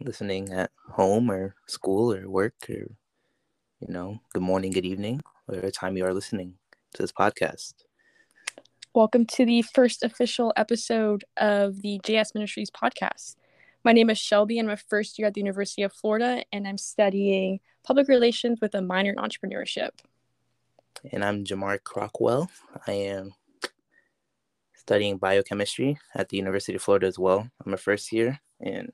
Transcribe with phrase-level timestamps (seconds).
[0.00, 2.90] listening at home or school or work or,
[3.80, 6.54] you know, good morning, good evening, whatever time you are listening
[6.94, 7.74] to this podcast.
[8.94, 13.36] Welcome to the first official episode of the JS Ministries podcast.
[13.84, 14.58] My name is Shelby.
[14.58, 18.58] And I'm a first year at the University of Florida, and I'm studying public relations
[18.60, 19.90] with a minor in entrepreneurship.
[21.12, 22.48] And I'm Jamar Crockwell.
[22.86, 23.34] I am
[24.74, 27.48] studying biochemistry at the University of Florida as well.
[27.64, 28.90] I'm a first year, and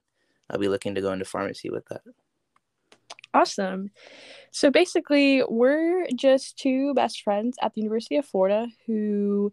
[0.51, 2.03] I'll be looking to go into pharmacy with that.
[3.35, 3.91] Awesome.
[4.51, 9.53] So basically, we're just two best friends at the University of Florida who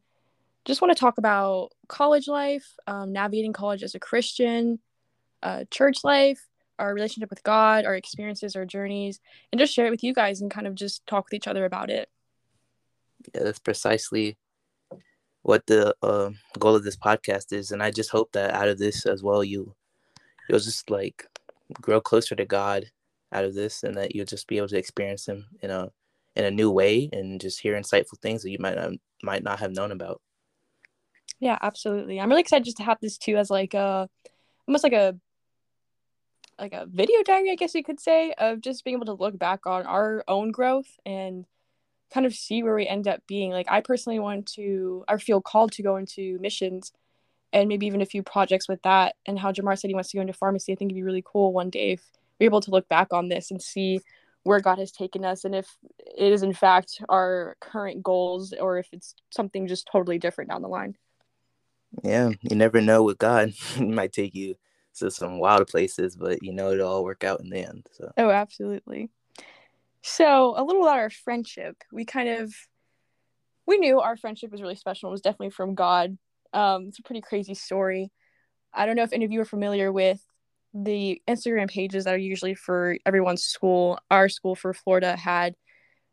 [0.65, 4.79] just want to talk about college life, um, navigating college as a Christian,
[5.41, 6.47] uh, church life,
[6.79, 9.19] our relationship with God, our experiences, our journeys,
[9.51, 11.65] and just share it with you guys and kind of just talk with each other
[11.65, 12.09] about it.
[13.35, 14.37] Yeah, that's precisely
[15.41, 18.77] what the uh, goal of this podcast is, and I just hope that out of
[18.79, 19.75] this as well, you
[20.49, 21.25] you'll just like
[21.73, 22.85] grow closer to God
[23.31, 25.89] out of this, and that you'll just be able to experience Him in a
[26.35, 28.91] in a new way, and just hear insightful things that you might not,
[29.21, 30.21] might not have known about.
[31.39, 32.19] Yeah, absolutely.
[32.19, 34.09] I'm really excited just to have this too as like a
[34.67, 35.15] almost like a
[36.59, 39.37] like a video diary, I guess you could say, of just being able to look
[39.37, 41.45] back on our own growth and
[42.13, 43.51] kind of see where we end up being.
[43.51, 46.91] Like I personally want to I feel called to go into missions
[47.53, 50.17] and maybe even a few projects with that and how Jamar said he wants to
[50.17, 50.73] go into pharmacy.
[50.73, 52.01] I think it'd be really cool one day if
[52.39, 54.01] we're able to look back on this and see
[54.41, 55.77] where God has taken us and if
[56.17, 60.61] it is in fact our current goals or if it's something just totally different down
[60.61, 60.97] the line.
[62.03, 63.49] Yeah, you never know with God.
[63.49, 64.55] he might take you
[64.95, 67.87] to some wild places, but you know it'll all work out in the end.
[67.93, 69.09] So Oh, absolutely.
[70.05, 71.77] So, a little about our friendship.
[71.91, 72.53] We kind of
[73.65, 75.09] we knew our friendship was really special.
[75.09, 76.17] It was definitely from God.
[76.53, 78.11] Um, it's a pretty crazy story.
[78.73, 80.21] I don't know if any of you are familiar with
[80.73, 83.99] the Instagram pages that are usually for everyone's school.
[84.09, 85.55] Our school for Florida had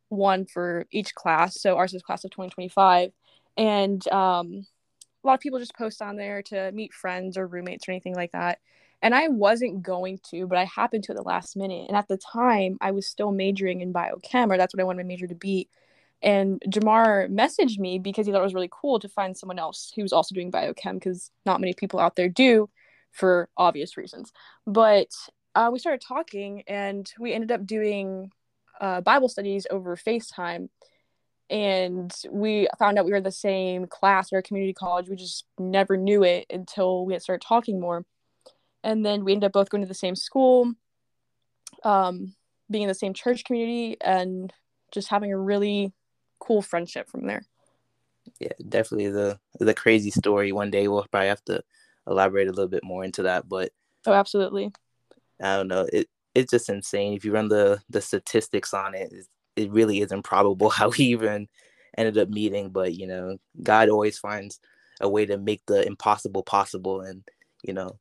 [0.08, 1.60] one for each class.
[1.60, 3.12] So ours is class of 2025.
[3.56, 4.66] And um,
[5.22, 8.14] a lot of people just post on there to meet friends or roommates or anything
[8.14, 8.58] like that.
[9.02, 11.86] And I wasn't going to, but I happened to at the last minute.
[11.88, 15.04] And at the time, I was still majoring in biochem, or that's what I wanted
[15.04, 15.68] my major to be.
[16.22, 19.92] And Jamar messaged me because he thought it was really cool to find someone else
[19.96, 22.68] who was also doing biochem because not many people out there do
[23.10, 24.32] for obvious reasons.
[24.66, 25.08] But
[25.54, 28.30] uh, we started talking and we ended up doing
[28.80, 30.68] uh, Bible studies over FaceTime.
[31.48, 35.08] And we found out we were in the same class at our community college.
[35.08, 38.04] We just never knew it until we had started talking more.
[38.84, 40.72] And then we ended up both going to the same school,
[41.82, 42.34] um,
[42.70, 44.52] being in the same church community, and
[44.92, 45.92] just having a really
[46.40, 47.42] cool friendship from there.
[48.40, 50.52] Yeah, definitely the the crazy story.
[50.52, 51.62] One day we'll probably have to
[52.06, 53.70] elaborate a little bit more into that, but
[54.06, 54.72] oh, absolutely.
[55.40, 55.86] I don't know.
[55.92, 57.14] It it's just insane.
[57.14, 59.12] If you run the the statistics on it,
[59.56, 61.48] it really is improbable how we even
[61.96, 62.70] ended up meeting.
[62.70, 64.60] But you know, God always finds
[65.00, 67.22] a way to make the impossible possible, and
[67.62, 67.98] you know,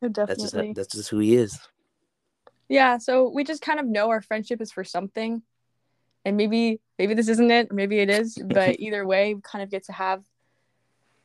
[0.00, 0.24] definitely.
[0.26, 1.58] that's just that's just who He is.
[2.68, 2.98] Yeah.
[2.98, 5.42] So we just kind of know our friendship is for something,
[6.24, 8.38] and maybe maybe this isn't it, maybe it is.
[8.44, 10.24] But either way, we kind of get to have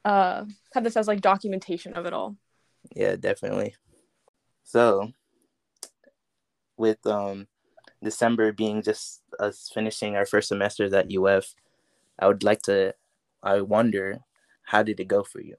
[0.04, 2.36] uh have this as like documentation of it all.
[2.96, 3.76] Yeah, definitely.
[4.64, 5.12] So
[6.78, 7.48] with um
[8.04, 11.56] December being just us finishing our first semesters at UF,
[12.20, 12.94] I would like to
[13.42, 14.20] I wonder
[14.64, 15.56] how did it go for you?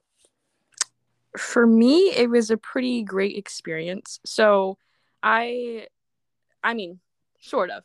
[1.37, 4.19] For me, it was a pretty great experience.
[4.25, 4.77] So
[5.23, 5.87] I
[6.63, 6.99] I mean,
[7.39, 7.83] sort of.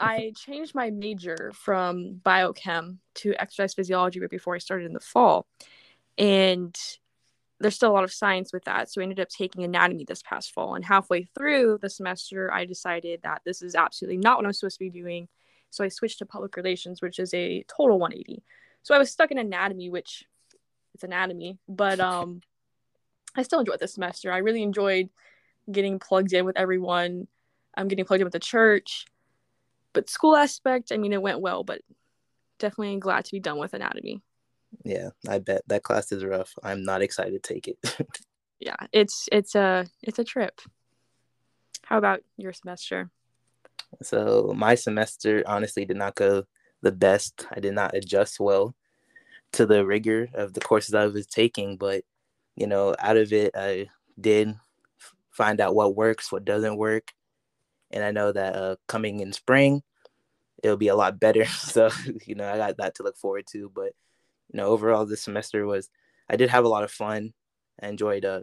[0.00, 5.00] I changed my major from biochem to exercise physiology right before I started in the
[5.00, 5.46] fall.
[6.16, 6.76] And
[7.60, 8.90] there's still a lot of science with that.
[8.90, 10.76] So I ended up taking anatomy this past fall.
[10.76, 14.76] And halfway through the semester, I decided that this is absolutely not what I'm supposed
[14.76, 15.28] to be doing.
[15.70, 18.42] So I switched to public relations, which is a total 180.
[18.82, 20.24] So I was stuck in anatomy, which
[20.94, 22.40] it's anatomy, but um,
[23.36, 24.32] I still enjoyed this semester.
[24.32, 25.10] I really enjoyed
[25.70, 27.26] getting plugged in with everyone.
[27.76, 29.06] I'm getting plugged in with the church.
[29.92, 31.80] But school aspect, I mean, it went well, but
[32.58, 34.22] definitely glad to be done with anatomy.
[34.84, 36.54] Yeah, I bet that class is rough.
[36.62, 37.78] I'm not excited to take it.
[38.60, 40.60] yeah, it's it's a it's a trip.
[41.82, 43.10] How about your semester?
[44.02, 46.44] So my semester honestly did not go
[46.82, 47.46] the best.
[47.50, 48.74] I did not adjust well
[49.52, 52.04] to the rigor of the courses I was taking, but
[52.56, 53.88] you know, out of it, I
[54.20, 54.54] did
[55.30, 57.12] find out what works, what doesn't work,
[57.90, 59.82] and I know that uh, coming in spring,
[60.62, 61.44] it'll be a lot better.
[61.48, 61.90] So
[62.26, 63.70] you know, I got that to look forward to.
[63.74, 63.92] But
[64.52, 65.90] you know, overall, this semester was
[66.28, 67.32] I did have a lot of fun.
[67.80, 68.42] I enjoyed uh,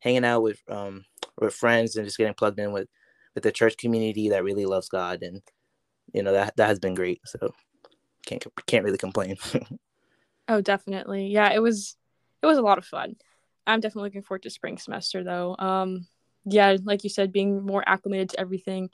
[0.00, 1.04] hanging out with um
[1.38, 2.88] with friends and just getting plugged in with
[3.34, 5.42] with the church community that really loves God and
[6.12, 7.20] you know that that has been great.
[7.24, 7.54] So
[8.26, 9.36] can't can't really complain.
[10.48, 11.28] oh, definitely.
[11.28, 11.96] Yeah, it was
[12.42, 13.16] it was a lot of fun.
[13.66, 15.56] I'm definitely looking forward to spring semester though.
[15.58, 16.06] Um
[16.44, 18.90] yeah, like you said being more acclimated to everything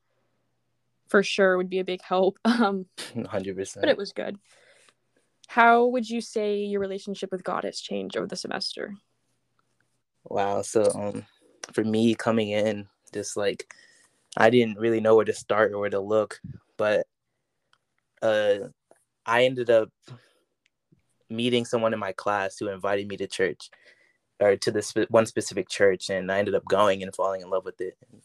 [1.09, 2.39] for sure would be a big help.
[2.45, 3.81] Um 100%.
[3.81, 4.39] But it was good.
[5.49, 8.95] How would you say your relationship with God has changed over the semester?
[10.25, 10.63] Wow.
[10.63, 11.27] So um
[11.73, 13.73] for me coming in just like
[14.37, 16.41] I didn't really know where to start or where to look,
[16.77, 17.07] but
[18.23, 18.69] uh
[19.25, 19.91] I ended up
[21.29, 23.71] meeting someone in my class who invited me to church
[24.41, 27.65] or to this one specific church and I ended up going and falling in love
[27.65, 27.97] with it.
[28.11, 28.23] And,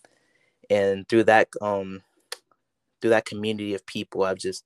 [0.70, 2.02] and through that um
[3.02, 4.64] through that community of people I've just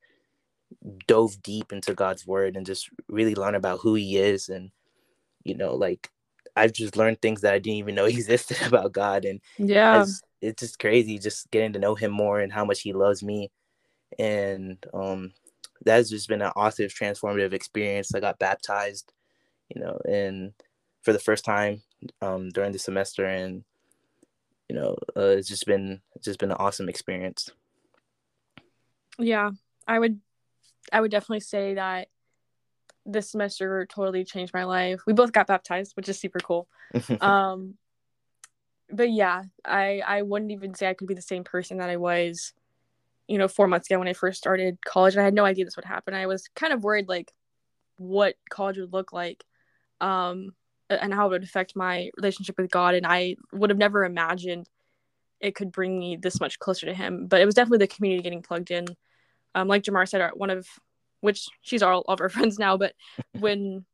[1.07, 4.49] dove deep into God's word and just really learn about who he is.
[4.49, 4.71] And
[5.43, 6.09] you know like
[6.55, 9.25] I've just learned things that I didn't even know existed about God.
[9.25, 10.05] And yeah.
[10.41, 13.51] it's just crazy just getting to know him more and how much he loves me.
[14.17, 15.33] And um
[15.83, 18.15] that's just been an awesome transformative experience.
[18.15, 19.11] I got baptized
[19.73, 20.53] you know and
[21.05, 21.81] for the first time
[22.21, 23.63] um during the semester and
[24.67, 27.51] you know uh, it's just been it's just been an awesome experience
[29.17, 29.51] yeah
[29.87, 30.19] I would
[30.91, 32.09] I would definitely say that
[33.05, 35.01] this semester totally changed my life.
[35.05, 36.67] We both got baptized, which is super cool.
[37.21, 37.75] um,
[38.89, 41.97] but yeah, I I wouldn't even say I could be the same person that I
[41.97, 42.53] was,
[43.27, 45.13] you know, four months ago when I first started college.
[45.13, 46.13] And I had no idea this would happen.
[46.13, 47.31] I was kind of worried like
[47.97, 49.43] what college would look like,
[50.01, 50.53] um,
[50.89, 52.95] and how it would affect my relationship with God.
[52.95, 54.69] And I would have never imagined
[55.39, 57.27] it could bring me this much closer to Him.
[57.27, 58.87] But it was definitely the community getting plugged in
[59.55, 60.67] um, like Jamar said, one of
[61.21, 62.93] which she's all of our friends now, but
[63.39, 63.85] when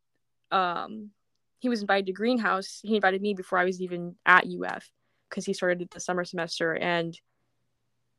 [0.51, 1.11] um,
[1.59, 4.91] he was invited to Greenhouse, he invited me before I was even at UF
[5.29, 7.17] because he started the summer semester, and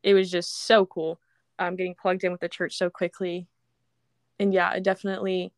[0.02, 1.20] it was just so cool
[1.58, 3.48] um, getting plugged in with the church so quickly.
[4.38, 5.52] And yeah, it definitely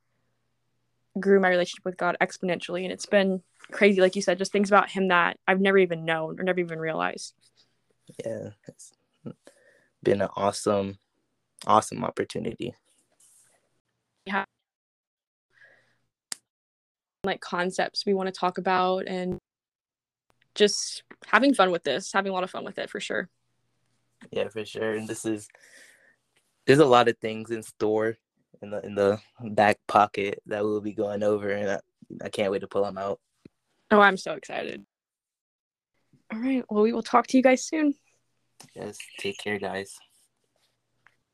[1.19, 4.71] grew my relationship with God exponentially, and it's been crazy, like you said, just things
[4.71, 7.35] about Him that I've never even known or never even realized.
[8.25, 8.93] Yeah, it's
[10.03, 10.99] been an awesome
[11.67, 12.75] awesome opportunity.
[14.27, 14.45] Yeah.
[17.25, 19.39] Like concepts we want to talk about and
[20.55, 23.29] just having fun with this, having a lot of fun with it for sure.
[24.31, 24.95] Yeah, for sure.
[24.95, 25.49] And this is
[26.67, 28.17] there's a lot of things in store
[28.65, 29.21] in the in the
[29.51, 31.79] back pocket that we'll be going over, and I,
[32.25, 33.21] I can't wait to pull them out.
[33.91, 34.85] Oh, I'm so excited.
[36.33, 36.65] All right.
[36.69, 37.95] Well, we will talk to you guys soon.
[38.75, 38.99] Yes.
[39.19, 39.97] Take care, guys.